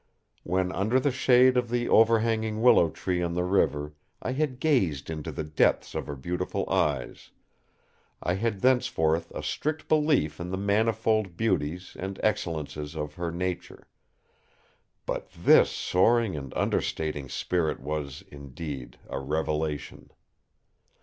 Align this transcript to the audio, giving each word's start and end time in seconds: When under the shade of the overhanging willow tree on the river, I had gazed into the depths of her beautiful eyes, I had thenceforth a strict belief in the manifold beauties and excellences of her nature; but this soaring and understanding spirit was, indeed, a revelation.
When 0.41 0.71
under 0.71 0.99
the 0.99 1.11
shade 1.11 1.57
of 1.57 1.69
the 1.69 1.87
overhanging 1.87 2.59
willow 2.63 2.89
tree 2.89 3.21
on 3.21 3.35
the 3.35 3.43
river, 3.43 3.93
I 4.19 4.31
had 4.31 4.59
gazed 4.59 5.11
into 5.11 5.31
the 5.31 5.43
depths 5.43 5.93
of 5.93 6.07
her 6.07 6.15
beautiful 6.15 6.67
eyes, 6.71 7.29
I 8.19 8.33
had 8.33 8.61
thenceforth 8.61 9.29
a 9.35 9.43
strict 9.43 9.87
belief 9.87 10.39
in 10.39 10.49
the 10.49 10.57
manifold 10.57 11.37
beauties 11.37 11.95
and 11.99 12.19
excellences 12.23 12.95
of 12.95 13.13
her 13.13 13.29
nature; 13.31 13.87
but 15.05 15.29
this 15.33 15.69
soaring 15.69 16.35
and 16.35 16.51
understanding 16.55 17.29
spirit 17.29 17.79
was, 17.79 18.23
indeed, 18.31 18.97
a 19.07 19.19
revelation. 19.19 20.09